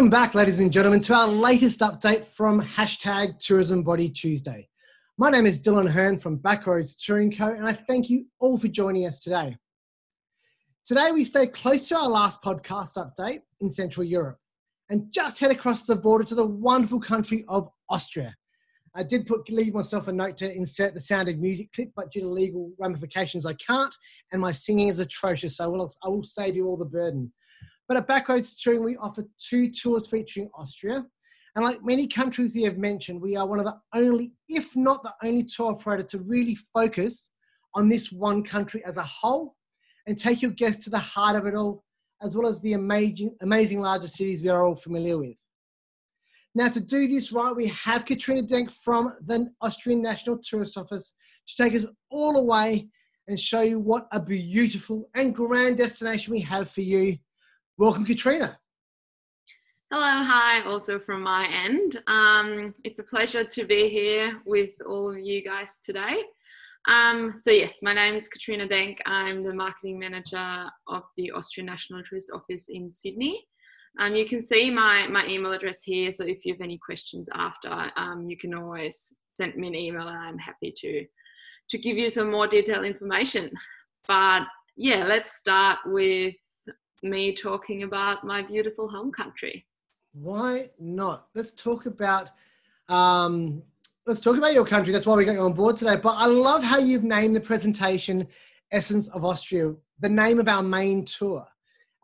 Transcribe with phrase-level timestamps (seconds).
[0.00, 4.66] Welcome back, ladies and gentlemen, to our latest update from hashtag Tourism Body Tuesday.
[5.18, 8.68] My name is Dylan Hearn from Backroads Touring Co., and I thank you all for
[8.68, 9.58] joining us today.
[10.86, 14.38] Today, we stay close to our last podcast update in Central Europe
[14.88, 18.34] and just head across the border to the wonderful country of Austria.
[18.96, 22.10] I did put leave myself a note to insert the Sound of Music clip, but
[22.10, 23.94] due to legal ramifications, I can't,
[24.32, 27.30] and my singing is atrocious, so I will, I will save you all the burden.
[27.90, 31.04] But at Backroads Touring, we offer two tours featuring Austria.
[31.56, 35.02] And like many countries we have mentioned, we are one of the only, if not
[35.02, 37.32] the only tour operator to really focus
[37.74, 39.56] on this one country as a whole
[40.06, 41.82] and take your guests to the heart of it all,
[42.22, 45.34] as well as the amazing, amazing larger cities we are all familiar with.
[46.54, 51.12] Now, to do this right, we have Katrina Denk from the Austrian National Tourist Office
[51.44, 52.86] to take us all away
[53.26, 57.18] and show you what a beautiful and grand destination we have for you
[57.80, 58.58] Welcome, Katrina.
[59.90, 62.02] Hello, hi, also from my end.
[62.08, 66.24] Um, it's a pleasure to be here with all of you guys today.
[66.86, 69.00] Um, so, yes, my name is Katrina Denk.
[69.06, 73.46] I'm the marketing manager of the Austrian National Tourist Office in Sydney.
[73.98, 77.30] Um, you can see my, my email address here, so if you have any questions
[77.32, 81.06] after, um, you can always send me an email and I'm happy to,
[81.70, 83.50] to give you some more detailed information.
[84.06, 84.42] But
[84.76, 86.34] yeah, let's start with
[87.02, 89.66] me talking about my beautiful home country.
[90.12, 91.28] Why not?
[91.34, 92.30] Let's talk about
[92.88, 93.62] um,
[94.06, 94.92] let's talk about your country.
[94.92, 95.96] That's why we got you on board today.
[95.96, 98.26] But I love how you've named the presentation
[98.72, 101.46] "Essence of Austria," the name of our main tour,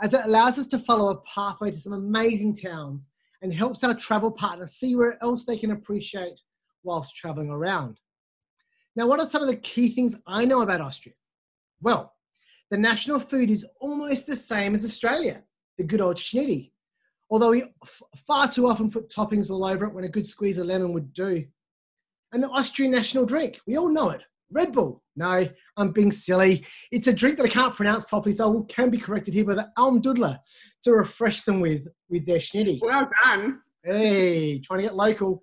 [0.00, 3.08] as it allows us to follow a pathway to some amazing towns
[3.42, 6.40] and helps our travel partners see where else they can appreciate
[6.84, 7.98] whilst traveling around.
[8.94, 11.14] Now, what are some of the key things I know about Austria?
[11.82, 12.14] Well,
[12.70, 15.42] the national food is almost the same as Australia,
[15.78, 16.72] the good old schnitty.
[17.30, 20.58] Although we f- far too often put toppings all over it when a good squeeze
[20.58, 21.44] of lemon would do.
[22.32, 25.02] And the Austrian national drink, we all know it, Red Bull.
[25.16, 26.64] No, I'm being silly.
[26.92, 29.54] It's a drink that I can't pronounce properly, so I can be corrected here by
[29.54, 30.38] the Almdudler
[30.82, 32.80] to refresh them with, with their schnitty.
[32.82, 33.60] Well done.
[33.82, 35.42] Hey, trying to get local.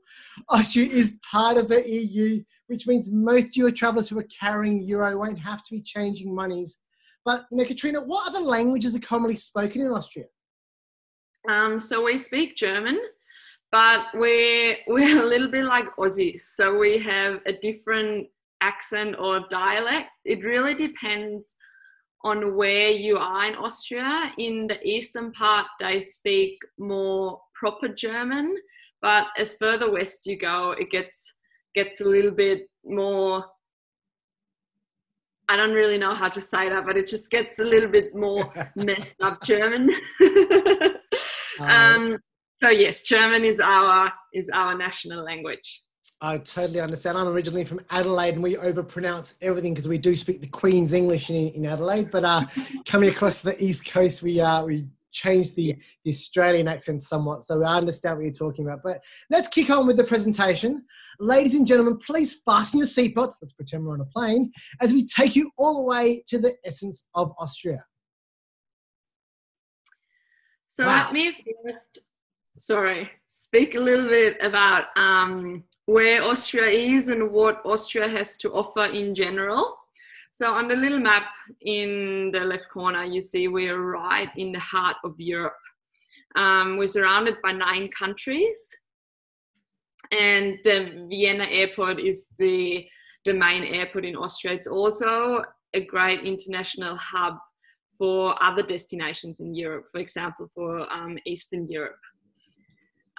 [0.50, 5.18] Austria is part of the EU, which means most Euro travellers who are carrying euro
[5.18, 6.80] won't have to be changing monies
[7.26, 10.26] but you know, Katrina, what other languages are commonly spoken in Austria?
[11.50, 13.00] Um, so we speak German,
[13.72, 16.42] but we're we're a little bit like Aussies.
[16.42, 18.28] So we have a different
[18.62, 20.10] accent or dialect.
[20.26, 21.56] It really depends
[22.24, 24.32] on where you are in Austria.
[24.38, 28.56] In the eastern part, they speak more proper German,
[29.02, 31.34] but as further west you go, it gets
[31.76, 33.46] gets a little bit more
[35.50, 38.16] I don't really know how to say that, but it just gets a little bit
[38.16, 39.90] more messed up German.
[41.60, 42.18] Uh, um,
[42.56, 45.84] so yes, German is our is our national language.
[46.20, 47.18] I totally understand.
[47.18, 51.30] I'm originally from Adelaide, and we overpronounce everything because we do speak the Queen's English
[51.30, 52.10] in, in Adelaide.
[52.10, 52.46] But uh,
[52.86, 57.64] coming across the East Coast, we uh, we change the, the Australian accent somewhat, so
[57.64, 58.82] I understand what you're talking about.
[58.84, 60.84] But let's kick on with the presentation.
[61.20, 64.52] Ladies and gentlemen, please fasten your seatbelts, let's pretend we're on a plane,
[64.82, 67.86] as we take you all the way to the essence of Austria.
[70.68, 71.04] So wow.
[71.06, 71.32] let me
[71.64, 72.00] first,
[72.58, 78.52] sorry, speak a little bit about um, where Austria is and what Austria has to
[78.52, 79.78] offer in general.
[80.34, 81.28] So on the little map
[81.62, 85.54] in the left corner, you see we're right in the heart of Europe.
[86.36, 88.58] Um, we're surrounded by nine countries,
[90.12, 92.84] and the Vienna airport is the
[93.26, 94.56] the main airport in Austria.
[94.56, 95.44] It's also
[95.76, 97.36] a great international hub
[97.96, 102.00] for other destinations in Europe, for example, for um, Eastern Europe.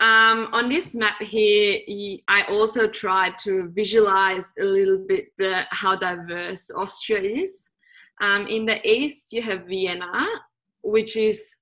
[0.00, 1.78] Um, on this map here,
[2.26, 7.68] I also tried to visualize a little bit uh, how diverse Austria is.
[8.20, 10.26] Um, in the east, you have Vienna,
[10.82, 11.54] which is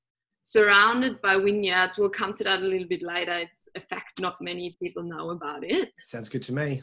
[0.42, 1.98] surrounded by vineyards.
[1.98, 3.32] We'll come to that a little bit later.
[3.32, 5.92] It's a fact not many people know about it.
[6.04, 6.82] Sounds good to me.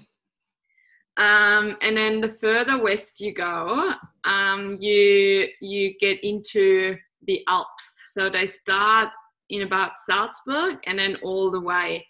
[1.18, 3.94] Um, and then the further west you go,
[4.24, 6.96] um, you you get into
[7.28, 8.04] the Alps.
[8.08, 9.10] So they start
[9.50, 12.06] in about Salzburg and then all the way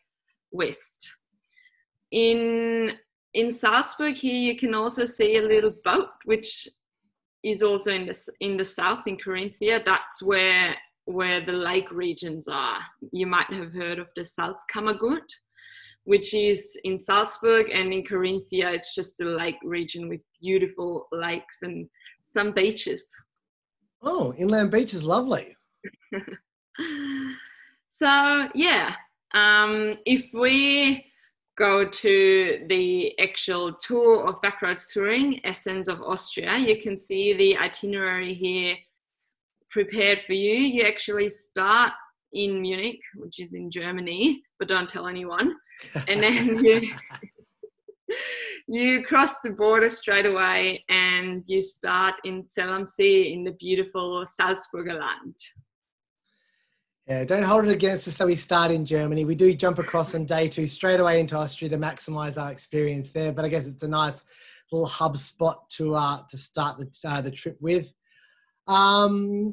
[0.51, 1.15] west.
[2.12, 2.94] In
[3.33, 6.68] in Salzburg here you can also see a little boat which
[7.44, 9.83] is also in the in the south in Carinthia.
[9.83, 10.75] That's where
[11.06, 12.80] where the lake regions are.
[13.12, 15.27] You might have heard of the Salzkammergut,
[16.03, 18.74] which is in Salzburg and in Carinthia.
[18.75, 21.89] It's just a lake region with beautiful lakes and
[22.24, 23.09] some beaches.
[24.01, 25.56] Oh, inland beach is lovely.
[27.91, 28.95] So yeah,
[29.33, 31.05] um, if we
[31.57, 37.57] go to the actual tour of Backroads Touring, Essence of Austria, you can see the
[37.57, 38.77] itinerary here
[39.69, 40.53] prepared for you.
[40.53, 41.91] You actually start
[42.31, 45.55] in Munich, which is in Germany, but don't tell anyone.
[46.07, 46.89] And then you
[48.67, 53.51] you cross the border straight away and you start in Zell am See in the
[53.53, 55.35] beautiful Salzburger land.
[57.09, 59.25] Yeah, don't hold it against us that we start in Germany.
[59.25, 63.09] We do jump across on day two straight away into Austria to maximize our experience
[63.09, 63.31] there.
[63.31, 64.23] But I guess it's a nice
[64.71, 67.91] little hub spot to uh, to start the uh, the trip with.
[68.67, 69.50] Um,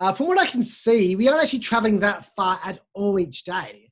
[0.00, 3.42] uh, from what I can see, we aren't actually traveling that far at all each
[3.42, 3.90] day,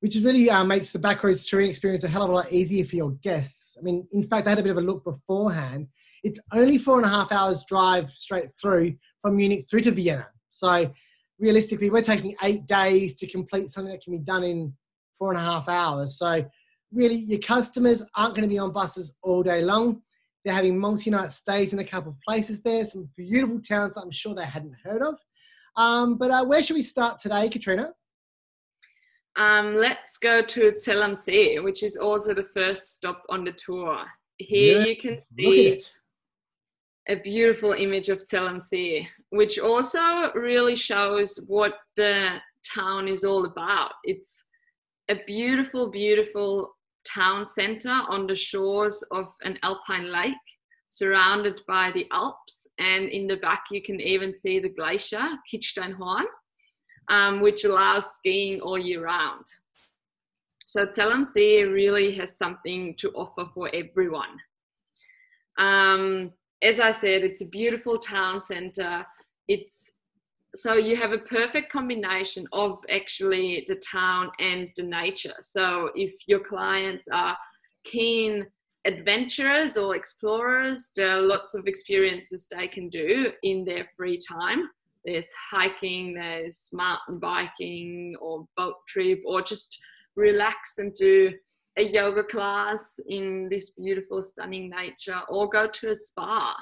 [0.00, 2.96] which really uh, makes the backroads touring experience a hell of a lot easier for
[2.96, 3.78] your guests.
[3.78, 5.88] I mean, in fact, I had a bit of a look beforehand.
[6.22, 10.28] It's only four and a half hours drive straight through from Munich through to Vienna.
[10.50, 10.92] So
[11.38, 14.74] realistically, we're taking eight days to complete something that can be done in
[15.18, 16.18] four and a half hours.
[16.18, 16.44] So
[16.92, 20.02] really, your customers aren't going to be on buses all day long.
[20.44, 24.10] They're having multi-night stays in a couple of places there, some beautiful towns that I'm
[24.10, 25.16] sure they hadn't heard of.
[25.76, 27.92] Um, but uh, where should we start today, Katrina?
[29.36, 33.52] Um, let's go to Zell am See, which is also the first stop on the
[33.52, 34.04] tour.
[34.38, 35.80] Here yes, you can see
[37.08, 38.58] a beautiful image of Zell
[39.30, 42.40] which also really shows what the
[42.74, 43.92] town is all about.
[44.04, 44.44] It's
[45.08, 46.74] a beautiful, beautiful
[47.06, 50.36] town center on the shores of an alpine lake
[50.90, 52.66] surrounded by the Alps.
[52.78, 56.24] And in the back, you can even see the glacier, Kitzsteinhorn,
[57.08, 59.44] um, which allows skiing all year round.
[60.66, 64.36] So Zell really has something to offer for everyone.
[65.58, 66.32] Um,
[66.62, 69.06] as I said, it's a beautiful town center.
[69.46, 69.92] It's
[70.54, 75.34] so you have a perfect combination of actually the town and the nature.
[75.42, 77.36] So if your clients are
[77.84, 78.46] keen
[78.86, 84.70] adventurers or explorers, there are lots of experiences they can do in their free time.
[85.04, 89.78] There's hiking, there's mountain biking or boat trip, or just
[90.16, 91.32] relax and do
[91.78, 96.56] a yoga class in this beautiful, stunning nature, or go to a spa.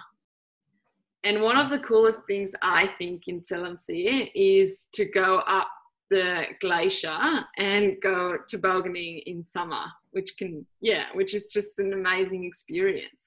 [1.25, 5.39] And one of the coolest things I think in Zell am See is to go
[5.39, 5.69] up
[6.11, 7.19] the glacier
[7.57, 13.27] and go tobogganing in summer, which can, yeah, which is just an amazing experience.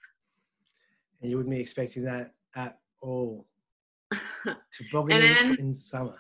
[1.22, 3.46] And you wouldn't be expecting that at all.
[4.72, 6.16] tobogganing then, in summer.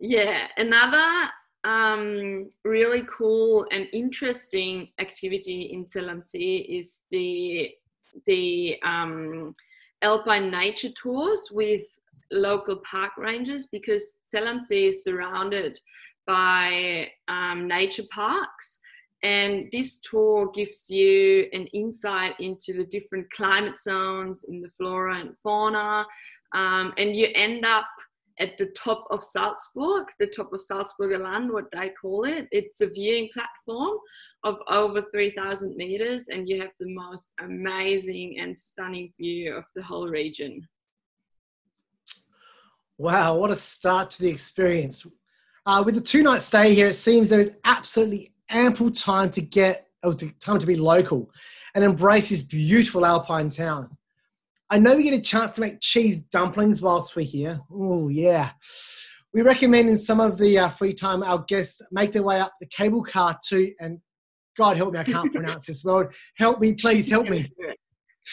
[0.00, 1.30] Yeah, another
[1.66, 7.72] um, really cool and interesting activity in Zell am See is the
[8.24, 9.54] the um,
[10.00, 11.82] alpine nature tours with
[12.30, 15.80] local park rangers because Zell am See is surrounded
[16.26, 18.80] by um, nature parks.
[19.24, 25.18] And this tour gives you an insight into the different climate zones in the flora
[25.18, 26.06] and fauna.
[26.54, 27.86] Um, and you end up
[28.38, 32.46] at the top of Salzburg, the top of Salzburger Land, what they call it.
[32.52, 33.98] It's a viewing platform
[34.44, 39.82] of over 3,000 meters, and you have the most amazing and stunning view of the
[39.82, 40.66] whole region.
[42.98, 45.06] Wow, what a start to the experience.
[45.64, 49.40] Uh, with the two night stay here, it seems there is absolutely ample time to
[49.40, 51.30] get, or to, time to be local
[51.74, 53.95] and embrace this beautiful alpine town.
[54.68, 57.60] I know we get a chance to make cheese dumplings whilst we're here.
[57.70, 58.50] Oh, yeah.
[59.32, 62.52] We recommend in some of the uh, free time our guests make their way up
[62.60, 64.00] the cable car to, and
[64.56, 66.14] God help me, I can't pronounce this word.
[66.36, 67.48] Help me, please help me.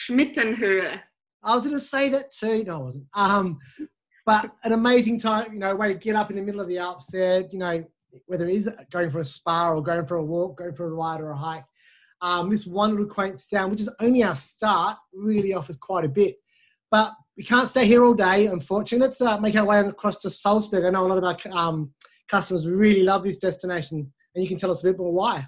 [0.09, 0.99] Schmittenhöhe.
[1.43, 2.63] I was going to say that too.
[2.63, 3.05] No, I wasn't.
[3.13, 3.59] Um,
[4.25, 6.77] but an amazing time, you know, way to get up in the middle of the
[6.77, 7.83] Alps there, you know,
[8.25, 10.93] whether it is going for a spa or going for a walk, going for a
[10.93, 11.65] ride or a hike.
[12.23, 16.09] Um, this one little quaint town, which is only our start, really offers quite a
[16.09, 16.37] bit.
[16.89, 19.05] But we can't stay here all day, unfortunately.
[19.05, 20.85] Let's uh, make our way across to Salzburg.
[20.85, 21.93] I know a lot of our um,
[22.29, 25.45] customers really love this destination, and you can tell us a bit more why.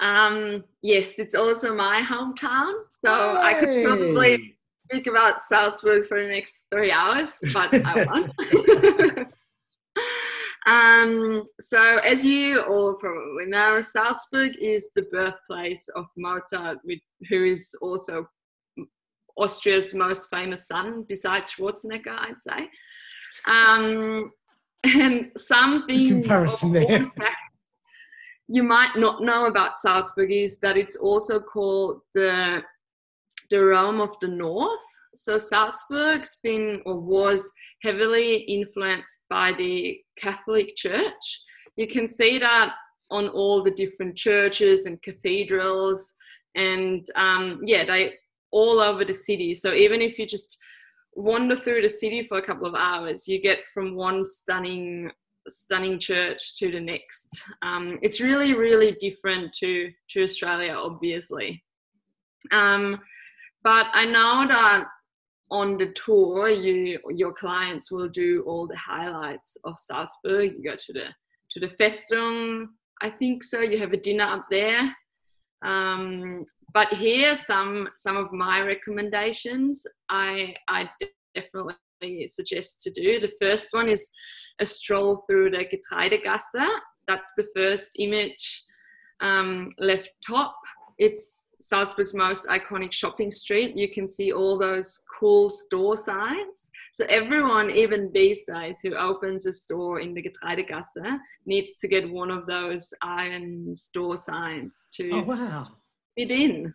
[0.00, 3.42] Um, yes, it's also my hometown, so hey.
[3.42, 9.28] I could probably speak about Salzburg for the next three hours, but I won't.
[10.66, 16.78] Um, so, as you all probably know, Salzburg is the birthplace of Mozart,
[17.28, 18.26] who is also
[19.36, 22.68] Austria's most famous son, besides Schwarzenegger, I'd say.
[23.46, 24.30] Um,
[24.84, 27.10] and something comparison there.
[28.48, 32.62] you might not know about Salzburg is that it's also called the
[33.50, 34.80] the Rome of the North
[35.16, 37.50] so Salzburg's been or was
[37.82, 41.42] heavily influenced by the Catholic Church.
[41.76, 42.74] You can see that
[43.10, 46.14] on all the different churches and cathedrals,
[46.54, 48.14] and um, yeah, they
[48.50, 49.54] all over the city.
[49.54, 50.56] So even if you just
[51.14, 55.10] wander through the city for a couple of hours, you get from one stunning
[55.48, 57.42] stunning church to the next.
[57.60, 61.62] Um, it's really, really different to to Australia, obviously.
[62.50, 63.00] Um,
[63.62, 64.84] but I know that
[65.50, 70.54] on the tour, you your clients will do all the highlights of Salzburg.
[70.56, 71.06] You go to the
[71.50, 72.66] to the Festung,
[73.02, 73.60] I think so.
[73.60, 74.94] You have a dinner up there.
[75.64, 80.88] Um, but here, some some of my recommendations I I
[81.34, 83.20] definitely suggest to do.
[83.20, 84.10] The first one is
[84.60, 86.68] a stroll through the Getreidegasse.
[87.06, 88.64] That's the first image
[89.20, 90.56] um, left top.
[90.98, 93.76] It's Salzburg's most iconic shopping street.
[93.76, 96.70] You can see all those cool store signs.
[96.92, 102.10] So everyone, even these days, who opens a store in the Getreidegasse needs to get
[102.10, 105.68] one of those iron store signs to oh, wow.
[106.16, 106.74] fit in.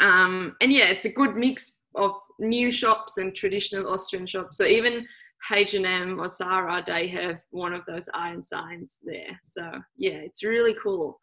[0.00, 4.58] Um, and yeah, it's a good mix of new shops and traditional Austrian shops.
[4.58, 5.06] So even
[5.50, 9.40] H&M or Zara, they have one of those iron signs there.
[9.44, 11.18] So yeah, it's really cool.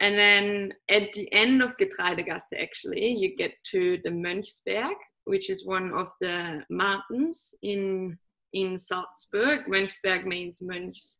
[0.00, 5.66] And then at the end of Getreidegasse, actually, you get to the Mönchsberg, which is
[5.66, 8.18] one of the mountains in
[8.52, 9.66] in Salzburg.
[9.68, 11.18] Mönchsberg means Mönchs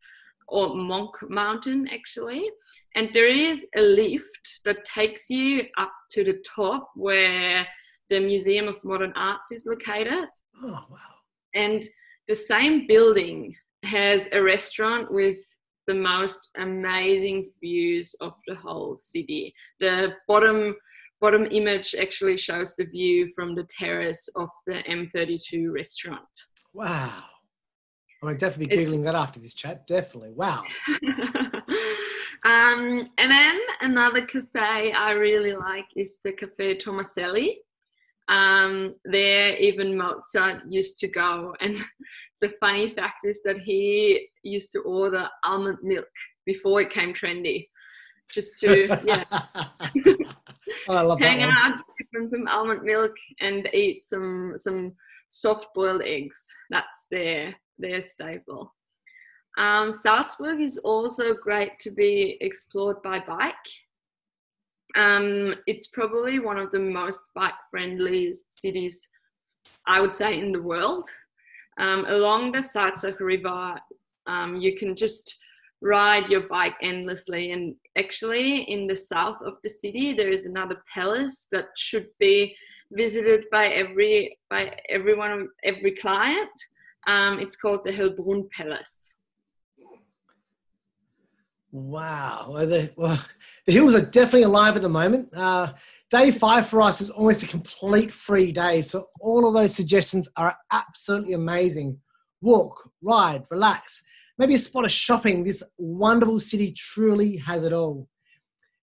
[0.49, 2.51] or Monk Mountain, actually.
[2.97, 7.67] And there is a lift that takes you up to the top where
[8.09, 10.29] the Museum of Modern Arts is located.
[10.63, 10.99] Oh, wow.
[11.55, 11.85] And
[12.27, 15.39] the same building has a restaurant with
[15.87, 19.55] the most amazing views of the whole city.
[19.81, 20.77] The bottom
[21.21, 26.29] bottom image actually shows the view from the terrace of the M32 restaurant.
[26.73, 27.25] Wow.
[28.23, 29.87] I'm definitely googling that after this chat.
[29.87, 30.33] Definitely.
[30.33, 30.65] Wow.
[32.45, 37.57] um, and then another cafe I really like is the Cafe Tomaselli.
[38.29, 41.55] Um, there, even Mozart used to go.
[41.61, 41.79] And
[42.41, 46.09] the funny fact is that he used to order almond milk
[46.47, 47.69] before it came trendy,
[48.33, 49.25] just to yeah,
[51.19, 51.79] hang out,
[52.13, 54.93] drink some almond milk, and eat some some
[55.29, 56.47] soft boiled eggs.
[56.71, 58.75] That's their their staple.
[59.59, 63.55] Um, Salzburg is also great to be explored by bike.
[64.97, 69.09] Um, it's probably one of the most bike friendly cities,
[69.87, 71.07] I would say, in the world.
[71.81, 73.75] Um, along the Salzach River,
[74.27, 75.39] um, you can just
[75.81, 77.53] ride your bike endlessly.
[77.53, 82.55] And actually, in the south of the city, there is another palace that should be
[82.93, 86.51] visited by every by everyone, every client.
[87.07, 89.15] Um, it's called the Hellbrunn Palace.
[91.73, 92.51] Wow.
[92.51, 93.25] Well the, well,
[93.65, 95.31] the hills are definitely alive at the moment.
[95.35, 95.73] Uh,
[96.11, 98.83] day five for us is almost a complete free day.
[98.83, 101.99] So all of those suggestions are absolutely amazing.
[102.41, 104.03] Walk, ride, relax,
[104.39, 105.45] maybe a spot of shopping.
[105.45, 108.09] This wonderful city truly has it all.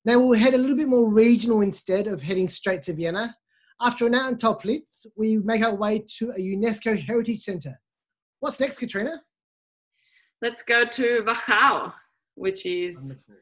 [0.05, 3.35] Now we'll head a little bit more regional instead of heading straight to Vienna.
[3.81, 7.79] After an out in Toplitz, we make our way to a UNESCO Heritage Centre.
[8.39, 9.21] What's next, Katrina?
[10.41, 11.93] Let's go to Wachau
[12.37, 13.35] which is Wonderful.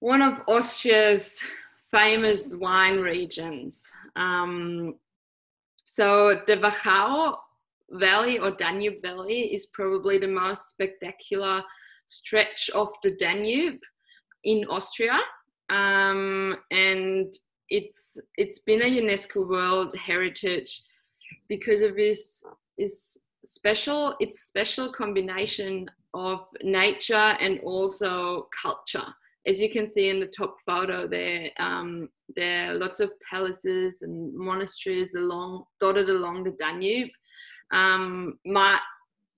[0.00, 1.38] one of Austria's
[1.96, 3.90] famous wine regions.
[4.16, 4.96] Um,
[5.84, 7.36] so the Wachau
[7.90, 11.62] Valley or Danube Valley is probably the most spectacular
[12.06, 13.80] stretch of the Danube
[14.44, 15.18] in Austria,
[15.70, 17.32] um, and
[17.68, 20.82] it's it's been a UNESCO World Heritage
[21.48, 22.44] because of this
[22.78, 29.06] is special its special combination of nature and also culture.
[29.46, 34.02] As you can see in the top photo, there um, there are lots of palaces
[34.02, 37.10] and monasteries along dotted along the Danube.
[37.72, 38.78] Um, my,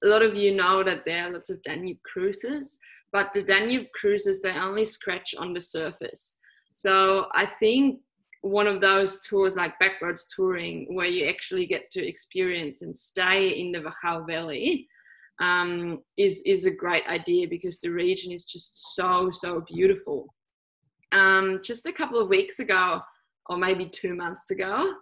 [0.03, 2.79] a lot of you know that there are lots of Danube cruises,
[3.13, 6.39] but the Danube cruises they only scratch on the surface.
[6.73, 8.01] So I think
[8.43, 13.49] one of those tours like backroads touring where you actually get to experience and stay
[13.61, 14.89] in the Wachau Valley
[15.41, 20.35] um, is is a great idea because the region is just so so beautiful.
[21.13, 23.01] Um, just a couple of weeks ago,
[23.49, 24.95] or maybe two months ago,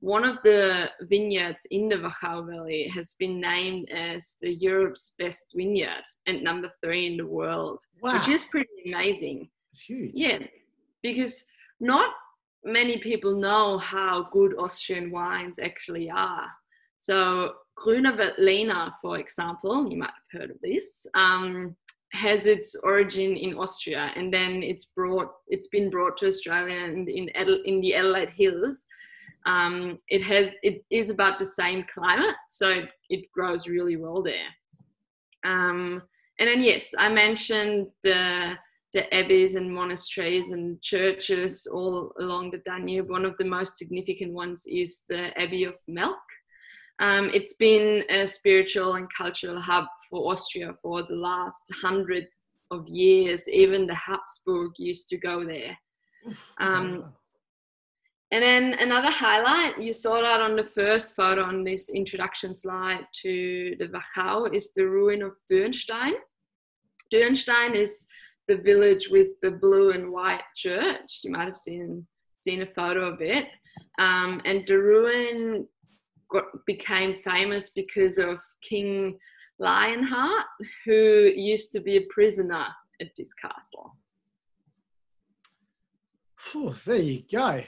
[0.00, 5.52] one of the vineyards in the Wachau Valley has been named as the Europe's best
[5.54, 8.14] vineyard and number three in the world, wow.
[8.14, 9.48] which is pretty amazing.
[9.70, 10.10] It's huge.
[10.14, 10.38] Yeah,
[11.02, 11.44] because
[11.78, 12.10] not
[12.64, 16.46] many people know how good Austrian wines actually are.
[16.98, 21.76] So Veltliner, for example, you might have heard of this, um,
[22.12, 27.08] has its origin in Austria, and then it's brought it's been brought to Australia in
[27.08, 27.28] in,
[27.64, 28.86] in the Adelaide Hills.
[29.46, 34.22] Um, it has it is about the same climate, so it, it grows really well
[34.22, 34.50] there.
[35.44, 36.02] Um,
[36.38, 38.56] and then yes, I mentioned the
[38.92, 43.08] the abbeys and monasteries and churches all along the Danube.
[43.08, 46.20] One of the most significant ones is the Abbey of Melk.
[47.00, 52.38] Um, it's been a spiritual and cultural hub for Austria for the last hundreds
[52.70, 53.48] of years.
[53.48, 55.76] Even the Habsburg used to go there.
[56.60, 57.12] Um,
[58.30, 63.04] and then another highlight, you saw that on the first photo on this introduction slide
[63.22, 66.14] to the Wachau, is the ruin of Dürnstein.
[67.12, 68.06] Dürnstein is
[68.48, 71.20] the village with the blue and white church.
[71.24, 72.06] You might have seen
[72.42, 73.46] seen a photo of it.
[73.98, 75.68] Um, and the ruin
[76.66, 79.18] became famous because of King
[79.58, 80.46] Lionheart,
[80.84, 82.66] who used to be a prisoner
[83.00, 83.96] at this castle.
[86.50, 87.62] Whew, there you go.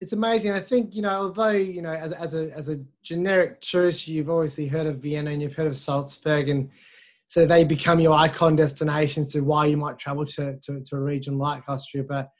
[0.00, 0.52] It's amazing.
[0.52, 4.30] I think you know, although you know, as, as a as a generic tourist, you've
[4.30, 6.70] obviously heard of Vienna and you've heard of Salzburg, and
[7.26, 11.00] so they become your icon destinations to why you might travel to, to, to a
[11.00, 12.04] region like Austria.
[12.04, 12.30] But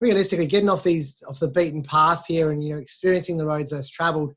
[0.00, 3.72] realistically, getting off these off the beaten path here and you know experiencing the roads
[3.72, 4.34] less traveled.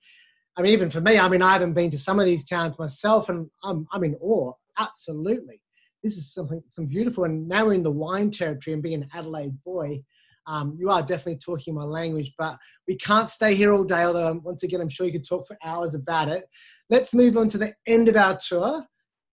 [0.58, 2.78] I mean, even for me, I mean, I haven't been to some of these towns
[2.78, 4.54] myself, and I'm I'm in awe.
[4.78, 5.62] Absolutely,
[6.04, 7.24] this is something some beautiful.
[7.24, 10.04] And now we're in the wine territory, and being an Adelaide boy,
[10.48, 12.34] um, you are definitely talking my language.
[12.38, 14.04] But we can't stay here all day.
[14.04, 16.44] Although once again, I'm sure you could talk for hours about it.
[16.90, 18.86] Let's move on to the end of our tour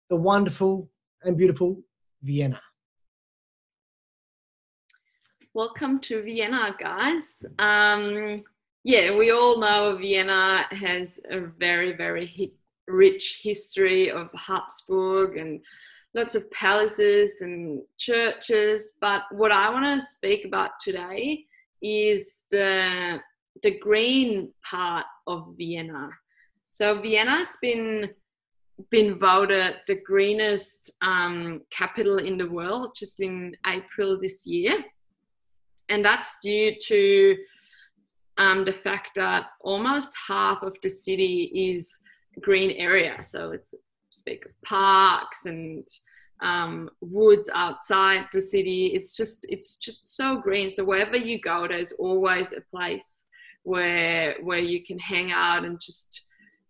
[0.09, 0.89] the wonderful
[1.23, 1.83] and beautiful
[2.23, 2.61] Vienna.
[5.53, 7.45] Welcome to Vienna, guys.
[7.59, 8.45] Um,
[8.89, 12.55] yeah, we all know Vienna has a very, very
[12.87, 15.61] rich history of Habsburg and
[16.15, 18.95] lots of palaces and churches.
[18.99, 21.45] But what I want to speak about today
[21.83, 23.21] is the
[23.63, 26.09] the green part of Vienna.
[26.71, 28.09] So Vienna's been
[28.91, 34.83] been voted the greenest um, capital in the world just in April this year.
[35.91, 37.37] And that's due to
[38.39, 41.99] um, the fact that almost half of the city is
[42.41, 43.23] green area.
[43.23, 43.75] So it's
[44.11, 45.87] speak of parks and
[46.41, 48.87] um, woods outside the city.
[48.87, 50.71] It's just it's just so green.
[50.71, 53.25] So wherever you go, there's always a place
[53.65, 56.25] where where you can hang out and just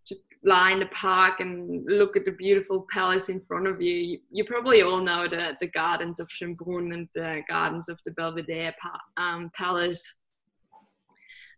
[0.07, 3.93] just lie in the park and look at the beautiful palace in front of you.
[3.93, 8.11] You, you probably all know the, the gardens of Schönbrunn and the gardens of the
[8.11, 8.73] Belvedere
[9.17, 10.15] um, Palace.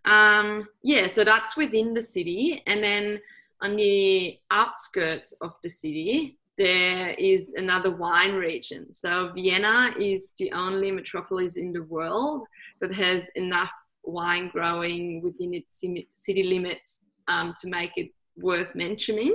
[0.06, 2.64] Um, yeah, so that's within the city.
[2.68, 3.20] And then
[3.62, 8.92] on the outskirts of the city, there is another wine region.
[8.94, 12.46] So Vienna is the only metropolis in the world
[12.80, 13.72] that has enough
[14.04, 19.34] wine growing within its city limits um, to make it worth mentioning.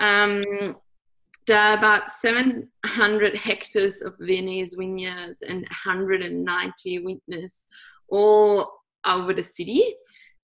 [0.00, 0.76] Um,
[1.46, 7.66] there are about 700 hectares of Viennese vineyards and 190 vintners
[8.08, 8.68] all
[9.04, 9.94] over the city.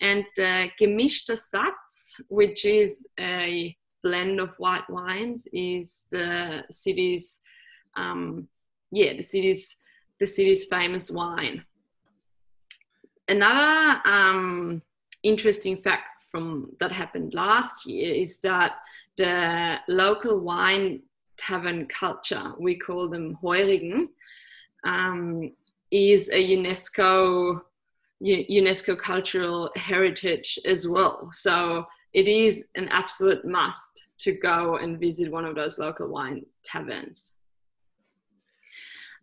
[0.01, 7.41] And uh, Gemischter Satz, which is a blend of white wines, is the city's,
[7.97, 8.49] um,
[8.91, 9.77] yeah, the city's,
[10.19, 11.65] the city's famous wine.
[13.29, 14.83] Another um,
[15.23, 18.77] interesting fact from that happened last year is that
[19.17, 21.03] the local wine
[21.37, 24.09] tavern culture, we call them Heurigen,
[24.85, 25.53] um,
[25.91, 27.61] is a UNESCO
[28.23, 31.31] UNESCO cultural heritage as well.
[31.33, 36.45] So it is an absolute must to go and visit one of those local wine
[36.65, 37.37] taverns.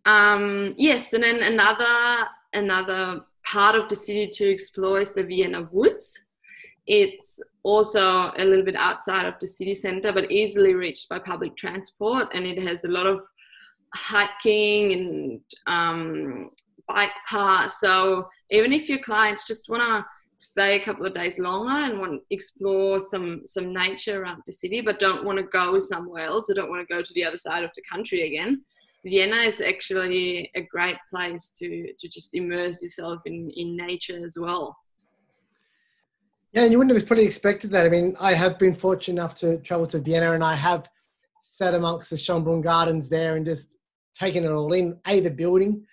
[0.04, 5.68] Um, yes, and then another another part of the city to explore is the Vienna
[5.70, 6.26] Woods.
[6.86, 11.56] It's also a little bit outside of the city center, but easily reached by public
[11.56, 12.28] transport.
[12.34, 13.20] And it has a lot of
[13.94, 16.50] hiking and um,
[16.88, 17.78] bike paths.
[17.78, 20.04] So even if your clients just want to
[20.38, 24.52] stay a couple of days longer and want to explore some some nature around the
[24.52, 27.24] city, but don't want to go somewhere else or don't want to go to the
[27.24, 28.62] other side of the country again,
[29.04, 34.36] Vienna is actually a great place to to just immerse yourself in in nature as
[34.40, 34.76] well.
[36.52, 37.86] Yeah, and you wouldn't have probably expected that.
[37.86, 40.88] I mean, I have been fortunate enough to travel to Vienna and I have
[41.44, 43.76] sat amongst the Schönbrunn Gardens there and just
[44.14, 44.98] taken it all in.
[45.06, 45.86] A, the building,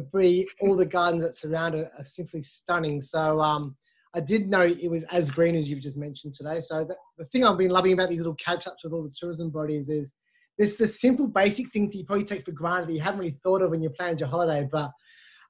[0.00, 0.24] but
[0.60, 3.00] all the gardens that surround it are simply stunning.
[3.00, 3.76] So um,
[4.14, 6.60] I did know it was as green as you've just mentioned today.
[6.60, 9.50] So the, the thing I've been loving about these little catch-ups with all the tourism
[9.50, 10.12] bodies is
[10.56, 13.38] there's the simple basic things that you probably take for granted that you haven't really
[13.44, 14.90] thought of when you planned your holiday, but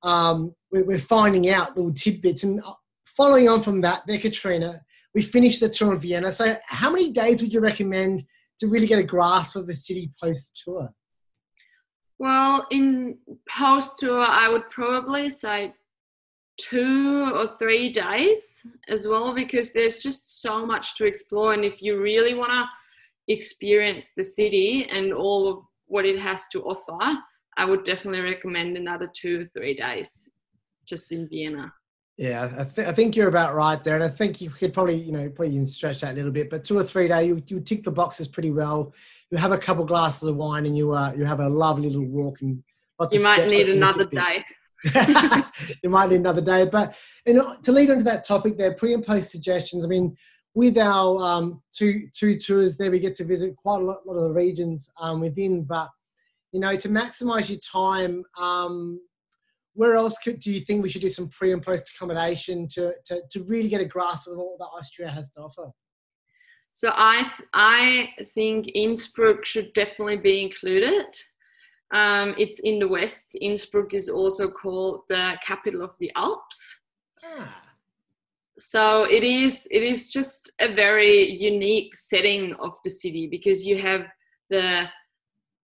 [0.02, 2.44] um, we're, we're, finding out little tidbits.
[2.44, 2.74] And uh,
[3.06, 4.80] following on from that, there, Katrina,
[5.14, 6.30] we finished the tour in Vienna.
[6.30, 8.22] So how many days would you recommend
[8.58, 10.90] to really get a grasp of the city post tour?
[12.18, 15.74] Well, in post tour, I would probably say
[16.59, 21.52] two or three days as well because there's just so much to explore.
[21.52, 22.64] And if you really want to
[23.33, 27.18] experience the city and all of what it has to offer,
[27.57, 30.28] I would definitely recommend another two or three days
[30.85, 31.72] just in Vienna.
[32.18, 34.96] Yeah, I, th- I, think you're about right there, and I think you could probably,
[34.96, 36.50] you know, probably even stretch that a little bit.
[36.50, 38.92] But two or three days, you, you tick the boxes pretty well.
[39.31, 42.09] You have a couple glasses of wine, and you uh, you have a lovely little
[42.09, 42.61] walk and
[42.98, 43.14] lots.
[43.14, 44.44] You might need another day.
[45.85, 48.94] you might need another day, but you know, to lead onto that topic, there pre
[48.94, 49.85] and post suggestions.
[49.85, 50.16] I mean,
[50.54, 54.16] with our um, two two tours there, we get to visit quite a lot, lot
[54.16, 55.62] of the regions um, within.
[55.62, 55.88] But
[56.50, 59.00] you know, to maximise your time, um,
[59.78, 62.92] where else could, do you think we should do some pre and post accommodation to,
[63.04, 65.70] to, to really get a grasp of all that Austria has to offer?
[66.72, 71.06] So I I think Innsbruck should definitely be included.
[71.94, 73.36] Um, it's in the west.
[73.40, 76.80] Innsbruck is also called the capital of the Alps.
[77.24, 77.62] Ah.
[78.58, 83.78] So it is it is just a very unique setting of the city because you
[83.78, 84.06] have
[84.50, 84.88] the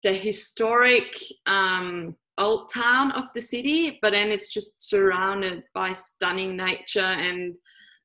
[0.04, 6.56] the historic um, old town of the city, but then it's just surrounded by stunning
[6.56, 7.56] nature and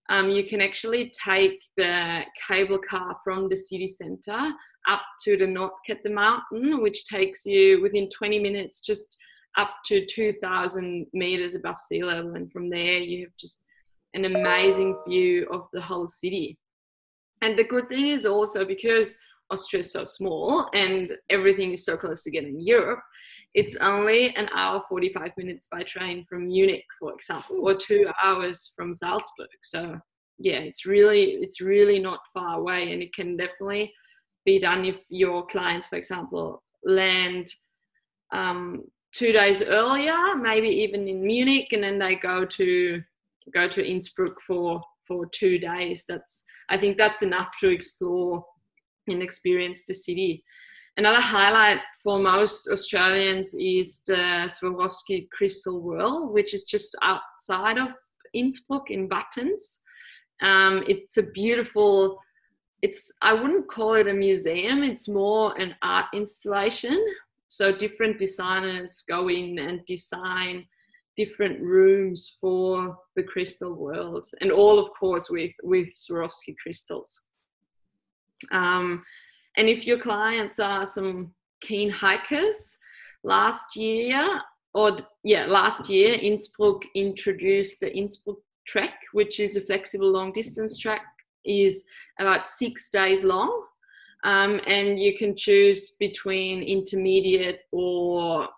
[0.10, 4.52] um, you can actually take the cable car from the city center
[4.88, 9.18] up to the Nordkette mountain, which takes you within 20 minutes just
[9.58, 12.34] up to 2,000 meters above sea level.
[12.34, 13.64] And from there, you have just
[14.16, 16.58] an amazing view of the whole city.
[17.42, 19.18] And the good thing is also because
[19.52, 23.00] Austria is so small and everything is so close to getting Europe,
[23.54, 28.74] it's only an hour 45 minutes by train from Munich, for example, or two hours
[28.76, 29.50] from Salzburg.
[29.64, 30.00] So
[30.38, 33.94] yeah, it's really it's really not far away, and it can definitely
[34.46, 37.48] be done if your clients, for example, land
[38.32, 38.84] um,
[39.14, 43.02] two days earlier, maybe even in Munich, and then they go to
[43.54, 46.06] go to Innsbruck for for two days.
[46.08, 48.46] That's I think that's enough to explore
[49.12, 50.44] and experience the city.
[50.98, 57.90] Another highlight for most Australians is the Swarovski Crystal World, which is just outside of
[58.34, 59.82] Innsbruck in Wattens.
[60.42, 62.20] Um, it's a beautiful,
[62.82, 67.04] it's, I wouldn't call it a museum, it's more an art installation.
[67.48, 70.66] So different designers go in and design
[71.20, 77.24] different rooms for the crystal world and all of course with with Swarovski crystals
[78.52, 79.04] um,
[79.58, 82.78] and if your clients are some keen hikers,
[83.24, 84.42] last year,
[84.74, 90.78] or yeah, last year, Innsbruck introduced the Innsbruck Trek, which is a flexible long distance
[90.78, 91.02] track,
[91.46, 91.86] is
[92.20, 93.66] about six days long.
[94.24, 98.50] Um, and you can choose between intermediate or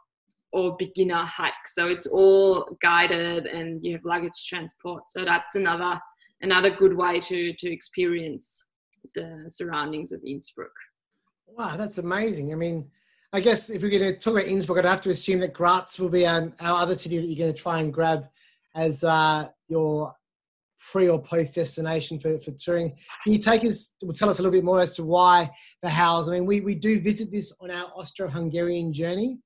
[0.54, 1.65] or beginner hike.
[1.65, 5.10] So it's all guided and you have luggage transport.
[5.10, 6.00] So that's another
[6.41, 8.65] another good way to to experience
[9.15, 10.71] the surroundings of Innsbruck.
[11.47, 12.51] Wow, that's amazing.
[12.51, 12.89] I mean,
[13.33, 15.99] I guess if we're going to talk about Innsbruck, I'd have to assume that Graz
[15.99, 18.25] will be our, our other city that you're going to try and grab
[18.75, 20.13] as uh, your
[20.91, 22.89] pre or post destination for, for touring.
[23.23, 25.49] Can you take us, well, tell us a little bit more as to why
[25.81, 26.29] the hows?
[26.29, 29.39] I mean, we, we do visit this on our Austro-Hungarian journey,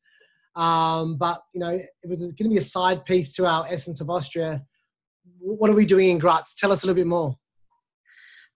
[0.56, 4.00] um, but, you know, if it's going to be a side piece to our Essence
[4.02, 4.64] of Austria,
[5.40, 6.56] what are we doing in Graz?
[6.58, 7.36] Tell us a little bit more.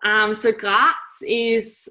[0.04, 0.94] Um, so Graz
[1.28, 1.90] is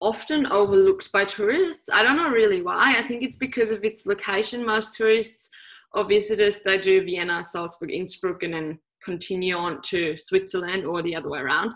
[0.00, 1.88] often overlooked by tourists.
[1.92, 2.96] I don't know really why.
[2.98, 4.64] I think it's because of its location.
[4.64, 5.50] Most tourists
[5.92, 11.14] or visitors they do Vienna, Salzburg, Innsbruck, and then continue on to Switzerland or the
[11.14, 11.72] other way around.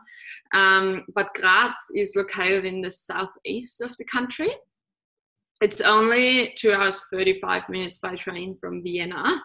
[0.54, 4.50] Um, but Graz is located in the southeast of the country.
[5.60, 9.42] It's only two hours 35 minutes by train from Vienna.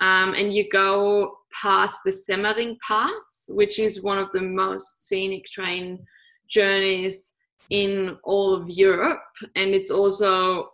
[0.00, 5.44] Um, and you go past the Semmering Pass, which is one of the most scenic
[5.46, 6.04] train
[6.48, 7.34] journeys
[7.70, 9.22] in all of Europe.
[9.56, 10.70] And it's also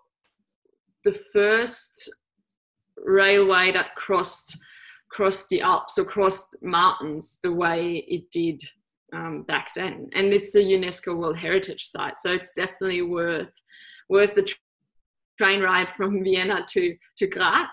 [1.04, 2.10] the first
[3.04, 4.58] railway that crossed
[5.10, 8.62] crossed the Alps or crossed mountains the way it did
[9.14, 10.08] um, back then.
[10.12, 13.50] And it's a UNESCO World Heritage Site, so it's definitely worth
[14.08, 14.52] worth the
[15.38, 17.68] train ride from Vienna to to Graz.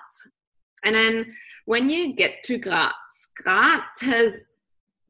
[0.86, 2.94] And then when you get to Graz,
[3.44, 4.48] Graz has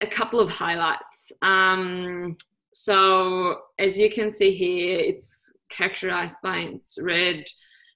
[0.02, 1.32] a couple of highlights.
[1.42, 2.38] Um,
[2.74, 7.46] so as you can see here, it's characterized by its red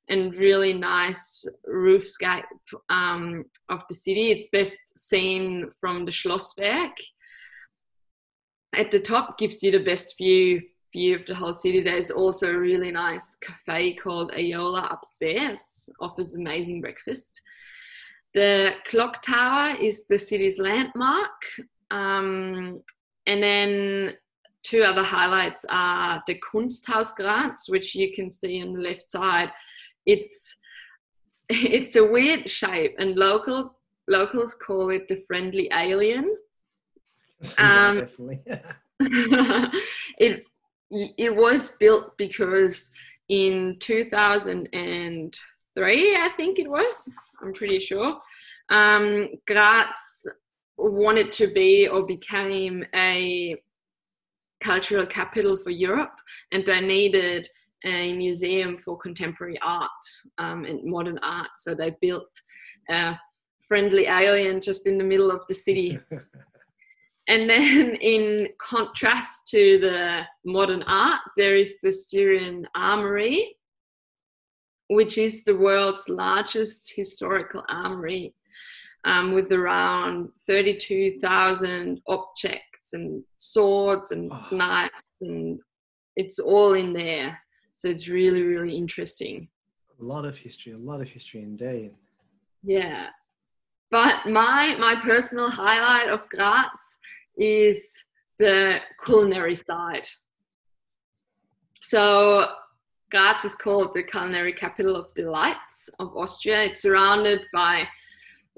[0.10, 2.44] and really nice roofscape
[2.90, 4.32] um, of the city.
[4.32, 6.92] It's best seen from the Schlossberg.
[8.76, 10.62] At the top gives you the best view
[10.92, 11.82] view of the whole city.
[11.82, 17.42] There's also a really nice cafe called Aiola upstairs, offers amazing breakfast.
[18.34, 21.42] The clock tower is the city's landmark.
[21.92, 22.82] Um,
[23.26, 24.14] and then
[24.64, 29.50] two other highlights are the Kunsthaus Graz, which you can see on the left side.
[30.06, 30.58] It's
[31.50, 36.36] it's a weird shape, and local locals call it the friendly alien.
[37.58, 38.42] Um, definitely.
[40.20, 40.44] it
[40.92, 42.92] it was built because
[43.30, 43.78] in
[45.80, 47.10] 2003, I think it was.
[47.42, 48.20] I'm pretty sure.
[48.70, 50.28] Um, Graz
[50.78, 53.56] wanted to be or became a
[54.62, 56.16] cultural capital for Europe,
[56.52, 57.48] and they needed
[57.86, 59.90] a museum for contemporary art
[60.38, 61.50] um, and modern art.
[61.56, 62.30] So they built
[62.90, 63.18] a
[63.68, 65.98] friendly alien just in the middle of the city.
[67.28, 73.56] and then, in contrast to the modern art, there is the Styrian Armory,
[74.90, 78.34] which is the world's largest historical armory
[79.06, 84.48] um, with around 32,000 objects and swords and oh.
[84.52, 85.60] knives and
[86.16, 87.40] it's all in there.
[87.76, 89.48] So it's really really interesting.
[90.02, 91.92] A lot of history a lot of history indeed.
[92.64, 93.08] Yeah.
[93.92, 96.98] But my my personal highlight of graz
[97.38, 98.06] is
[98.38, 100.08] the culinary side.
[101.82, 102.48] So
[103.10, 107.88] graz is called the culinary capital of delights of austria it's surrounded by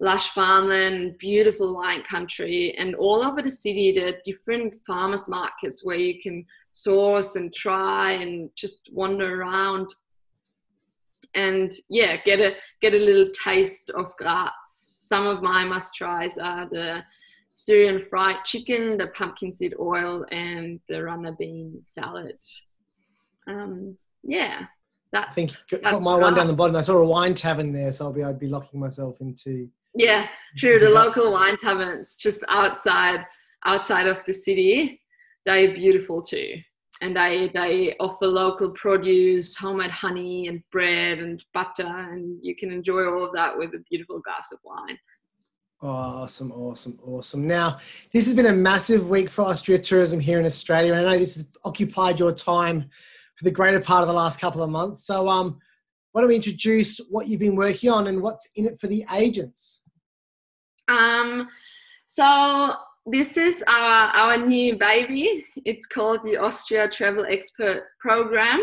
[0.02, 5.86] lush farmland, beautiful wine country, and all over the city, there are different farmers markets
[5.86, 9.88] where you can source and try and just wander around
[11.36, 14.52] and yeah, get a get a little taste of Graz.
[14.66, 17.04] Some of my must tries are the
[17.54, 22.42] Styrian fried chicken, the pumpkin seed oil, and the runner bean salad.
[23.48, 24.66] Um, yeah,
[25.12, 25.30] that's.
[25.30, 26.76] I think got my one down the bottom.
[26.76, 30.28] I saw a wine tavern there, so I'll be I'd be locking myself into yeah,
[30.58, 30.80] true.
[30.80, 33.26] The local wine taverns just outside
[33.66, 35.02] outside of the city,
[35.46, 36.56] they're beautiful too.
[37.02, 42.72] And they they offer local produce, homemade honey and bread and butter, and you can
[42.72, 44.98] enjoy all of that with a beautiful glass of wine.
[45.82, 47.48] Awesome, awesome, awesome.
[47.48, 47.80] Now,
[48.14, 50.94] this has been a massive week for Austria tourism here in Australia.
[50.94, 52.88] I know this has occupied your time
[53.42, 55.04] for the greater part of the last couple of months.
[55.04, 55.60] So, um,
[56.12, 59.04] why don't we introduce what you've been working on and what's in it for the
[59.16, 59.82] agents?
[60.88, 61.48] Um,
[62.06, 62.74] so
[63.08, 65.44] this is our, our new baby.
[65.66, 68.62] It's called the Austria Travel Expert Program.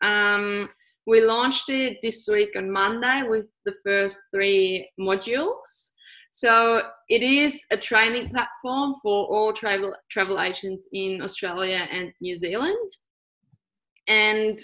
[0.00, 0.70] Um,
[1.06, 5.92] we launched it this week on Monday with the first three modules.
[6.32, 12.36] So it is a training platform for all travel travel agents in Australia and New
[12.36, 12.90] Zealand,
[14.08, 14.58] and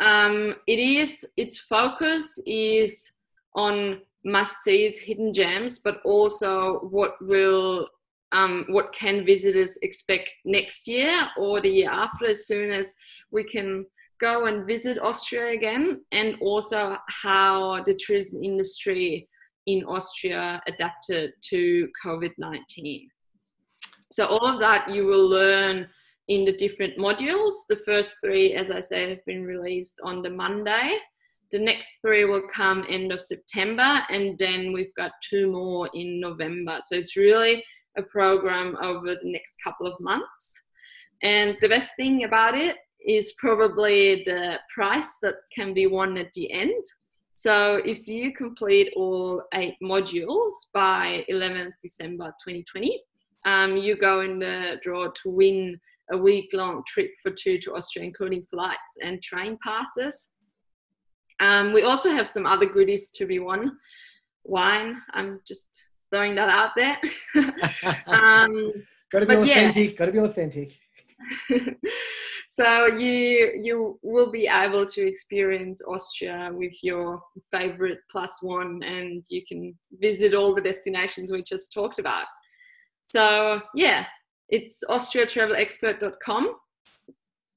[0.00, 3.12] um, it is its focus is
[3.54, 7.88] on must sees hidden gems but also what will
[8.32, 12.94] um, what can visitors expect next year or the year after as soon as
[13.30, 13.86] we can
[14.20, 19.28] go and visit austria again and also how the tourism industry
[19.66, 23.08] in austria adapted to covid-19
[24.12, 25.88] so all of that you will learn
[26.30, 30.30] in the different modules the first three as i said have been released on the
[30.30, 30.98] monday
[31.50, 36.20] the next three will come end of September, and then we've got two more in
[36.20, 36.78] November.
[36.80, 37.64] So it's really
[37.98, 40.62] a program over the next couple of months.
[41.22, 46.32] And the best thing about it is probably the price that can be won at
[46.34, 46.84] the end.
[47.34, 53.02] So if you complete all eight modules by 11th December 2020,
[53.46, 55.80] um, you go in the draw to win
[56.12, 60.30] a week long trip for two to Austria, including flights and train passes.
[61.40, 63.76] Um, we also have some other goodies to be won.
[64.44, 65.00] Wine.
[65.12, 66.98] I'm just throwing that out there.
[68.06, 68.72] um,
[69.10, 69.90] Got to be authentic.
[69.92, 69.96] Yeah.
[69.96, 70.78] Got to be authentic.
[72.48, 77.20] so you you will be able to experience Austria with your
[77.50, 82.26] favorite plus one, and you can visit all the destinations we just talked about.
[83.02, 84.06] So yeah,
[84.50, 86.54] it's austriatravelexpert.com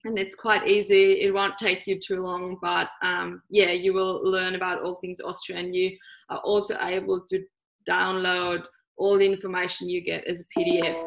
[0.06, 1.22] and it's quite easy.
[1.22, 5.22] It won't take you too long, but um, yeah, you will learn about all things
[5.22, 5.98] Austria, and you
[6.30, 7.44] are also able to
[7.88, 8.64] download
[8.98, 11.02] all the information you get as a PDF,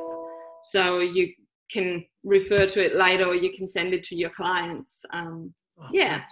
[0.63, 1.33] so you
[1.71, 5.05] can refer to it later, or you can send it to your clients.
[5.13, 6.23] Um, oh, yeah.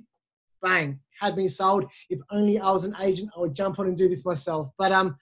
[0.60, 1.90] bang, had me sold.
[2.10, 4.68] If only I was an agent, I would jump on and do this myself.
[4.76, 5.16] But um,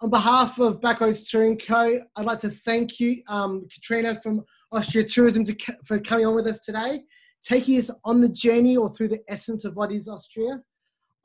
[0.00, 5.04] on behalf of Backroads Touring Co., I'd like to thank you, um, Katrina from Austria
[5.04, 7.02] Tourism, to, for coming on with us today,
[7.42, 10.60] taking us on the journey or through the essence of what is Austria.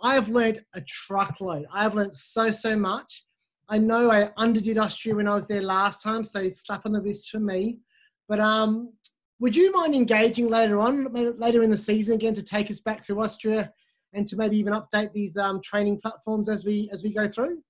[0.02, 1.66] I have learned a truckload.
[1.74, 3.26] I have learned so, so much.
[3.70, 7.02] I know I underdid Austria when I was there last time, so slap on the
[7.02, 7.80] wrist for me.
[8.28, 8.94] But um,
[9.40, 13.04] would you mind engaging later on, later in the season again, to take us back
[13.04, 13.72] through Austria
[14.14, 17.62] and to maybe even update these um, training platforms as we as we go through?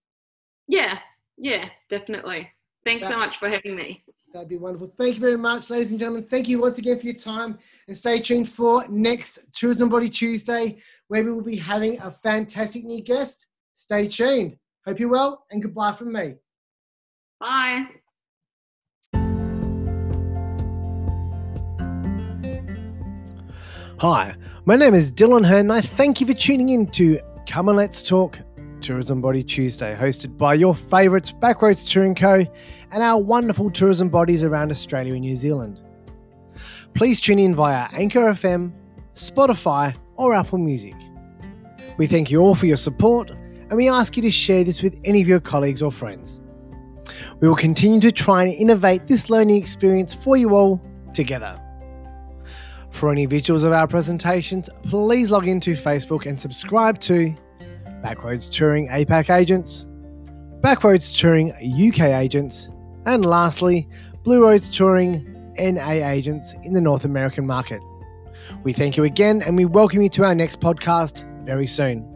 [0.67, 0.99] Yeah,
[1.37, 2.51] yeah, definitely.
[2.85, 4.03] Thanks so much for having me.
[4.35, 4.93] That'd be wonderful.
[4.97, 6.25] Thank you very much, ladies and gentlemen.
[6.25, 10.75] Thank you once again for your time, and stay tuned for next Tourism Body Tuesday,
[11.07, 13.47] where we will be having a fantastic new guest.
[13.75, 14.57] Stay tuned.
[14.85, 16.33] Hope you're well, and goodbye from me.
[17.39, 17.85] Bye.
[24.01, 27.69] Hi, my name is Dylan Hearn, and I thank you for tuning in to Come
[27.69, 28.41] on Let's Talk
[28.85, 32.45] Tourism Body Tuesday, hosted by your favourites, Backroads Touring Co.
[32.91, 35.81] and our wonderful tourism bodies around Australia and New Zealand.
[36.93, 38.71] Please tune in via Anchor FM,
[39.15, 40.93] Spotify, or Apple Music.
[41.97, 44.99] We thank you all for your support, and we ask you to share this with
[45.03, 46.39] any of your colleagues or friends.
[47.39, 50.79] We will continue to try and innovate this learning experience for you all
[51.11, 51.59] together.
[52.91, 57.35] For any visuals of our presentations, please log into Facebook and subscribe to
[58.05, 59.87] Backroads Touring APAC Agents,
[60.61, 62.69] Backroads Touring UK Agents,
[63.07, 63.89] and lastly,
[64.23, 65.25] Blue Roads Touring
[65.57, 67.81] NA Agents in the North American market.
[68.61, 72.14] We thank you again and we welcome you to our next podcast very soon.